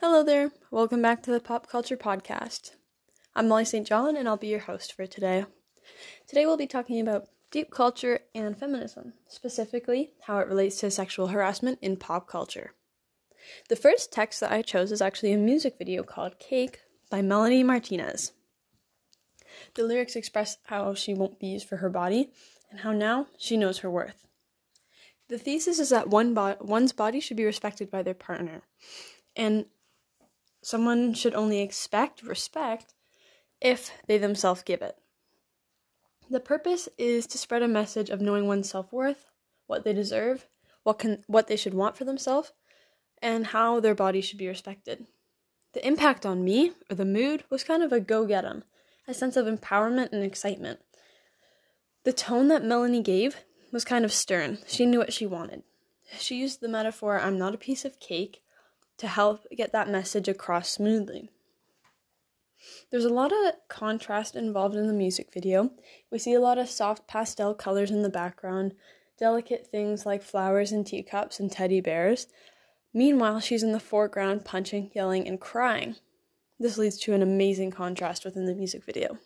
[0.00, 0.52] Hello there.
[0.70, 2.70] Welcome back to the Pop Culture Podcast.
[3.34, 3.84] I'm Molly St.
[3.84, 5.44] John and I'll be your host for today.
[6.28, 11.26] Today we'll be talking about deep culture and feminism, specifically how it relates to sexual
[11.26, 12.74] harassment in pop culture.
[13.68, 16.78] The first text that I chose is actually a music video called Cake
[17.10, 18.30] by Melanie Martinez.
[19.74, 22.30] The lyrics express how she won't be used for her body
[22.70, 24.28] and how now she knows her worth.
[25.28, 28.62] The thesis is that one bo- one's body should be respected by their partner,
[29.34, 29.66] and
[30.62, 32.94] someone should only expect respect
[33.60, 34.96] if they themselves give it.
[36.30, 39.26] The purpose is to spread a message of knowing one's self worth,
[39.66, 40.46] what they deserve,
[40.82, 42.52] what can what they should want for themselves,
[43.22, 45.06] and how their body should be respected.
[45.72, 48.64] The impact on me, or the mood, was kind of a go get 'em,
[49.06, 50.80] a sense of empowerment and excitement.
[52.04, 54.58] The tone that Melanie gave was kind of stern.
[54.66, 55.62] She knew what she wanted.
[56.18, 58.42] She used the metaphor, I'm not a piece of cake,
[58.98, 61.30] to help get that message across smoothly.
[62.90, 65.70] There's a lot of contrast involved in the music video.
[66.10, 68.74] We see a lot of soft pastel colors in the background,
[69.18, 72.26] delicate things like flowers and teacups and teddy bears.
[72.92, 75.96] Meanwhile, she's in the foreground punching, yelling, and crying.
[76.58, 79.18] This leads to an amazing contrast within the music video.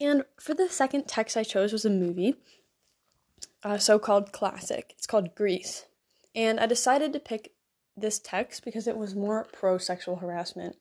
[0.00, 2.36] And for the second text I chose was a movie,
[3.62, 4.94] a so called classic.
[4.96, 5.86] It's called Grease.
[6.34, 7.52] And I decided to pick
[8.00, 10.76] this text because it was more pro sexual harassment,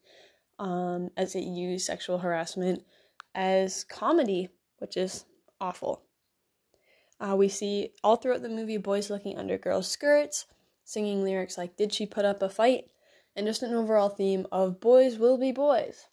[0.58, 2.84] um, as it used sexual harassment
[3.36, 5.26] as comedy, which is
[5.62, 6.04] awful.
[7.20, 10.46] Uh, we see all throughout the movie boys looking under girls' skirts,
[10.84, 12.86] singing lyrics like, Did she put up a fight?
[13.36, 16.08] and just an overall theme of boys will be boys.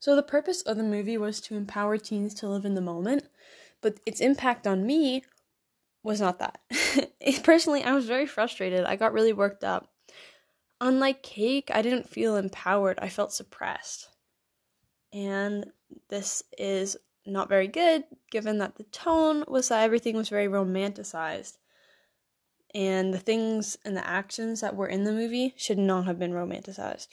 [0.00, 3.24] So, the purpose of the movie was to empower teens to live in the moment,
[3.80, 5.24] but its impact on me
[6.02, 6.60] was not that.
[7.42, 8.84] Personally, I was very frustrated.
[8.84, 9.90] I got really worked up.
[10.80, 14.08] Unlike Cake, I didn't feel empowered, I felt suppressed.
[15.12, 15.72] And
[16.08, 21.58] this is not very good given that the tone was that everything was very romanticized.
[22.74, 26.32] And the things and the actions that were in the movie should not have been
[26.32, 27.08] romanticized.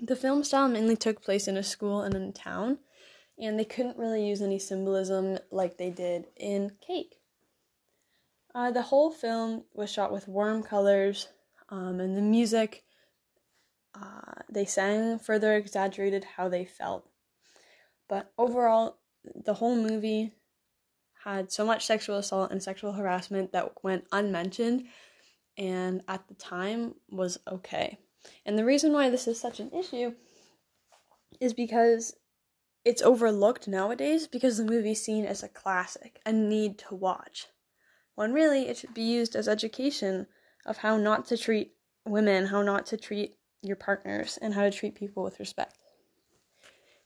[0.00, 2.78] The film style mainly took place in a school and in a town,
[3.38, 7.19] and they couldn't really use any symbolism like they did in Cake.
[8.54, 11.28] Uh, the whole film was shot with warm colors,
[11.68, 12.84] um, and the music,
[13.94, 17.08] uh, they sang further exaggerated how they felt.
[18.08, 20.32] But overall, the whole movie
[21.24, 24.86] had so much sexual assault and sexual harassment that went unmentioned,
[25.56, 27.98] and at the time was okay.
[28.44, 30.14] And the reason why this is such an issue
[31.40, 32.16] is because
[32.84, 37.46] it's overlooked nowadays because the movie's seen as a classic, a need to watch
[38.20, 40.26] when really it should be used as education
[40.66, 41.72] of how not to treat
[42.04, 45.78] women, how not to treat your partners, and how to treat people with respect.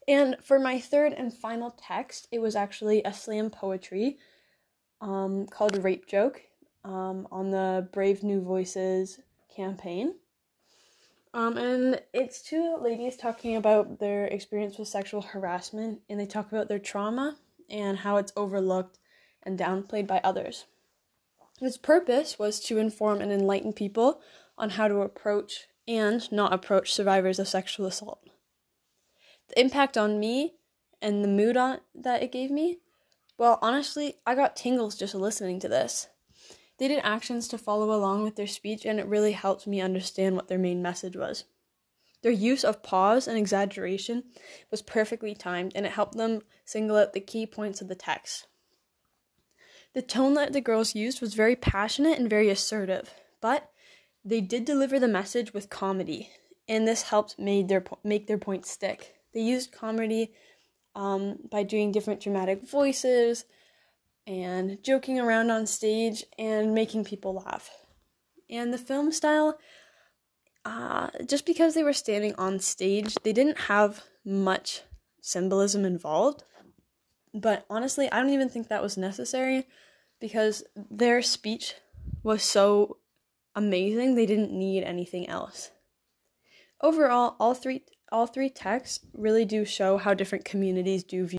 [0.09, 4.19] And for my third and final text, it was actually a slam poetry
[5.01, 6.43] um, called Rape Joke
[6.85, 9.21] um, on the Brave New Voices
[9.55, 10.17] campaign.
[11.33, 16.51] Um, and it's two ladies talking about their experience with sexual harassment, and they talk
[16.51, 17.37] about their trauma
[17.71, 18.99] and how it's overlooked
[19.45, 20.65] and downplayed by others.
[21.61, 24.21] Its purpose was to inform and enlighten people
[24.59, 28.21] on how to approach and not approach survivors of sexual assault.
[29.49, 30.55] The impact on me
[31.01, 32.79] and the mood on, that it gave me,
[33.37, 36.09] well, honestly, I got tingles just listening to this.
[36.79, 40.35] They did actions to follow along with their speech, and it really helped me understand
[40.35, 41.45] what their main message was.
[42.23, 44.25] Their use of pause and exaggeration
[44.71, 48.47] was perfectly timed, and it helped them single out the key points of the text.
[49.95, 53.71] The tone that the girls used was very passionate and very assertive, but
[54.25, 56.31] they did deliver the message with comedy,
[56.69, 59.15] and this helped made their make their point stick.
[59.33, 60.33] They used comedy
[60.95, 63.45] um, by doing different dramatic voices
[64.27, 67.71] and joking around on stage and making people laugh.
[68.49, 69.59] And the film style,
[70.65, 74.83] uh, just because they were standing on stage, they didn't have much
[75.21, 76.45] symbolism involved.
[77.35, 79.67] But honestly, I don't even think that was necessary
[80.21, 81.75] because their speech
[82.23, 82.99] was so
[83.57, 85.71] amazing, they didn't need anything else.
[86.81, 87.83] Overall, all three
[88.13, 91.33] all three texts really do show how different communities do view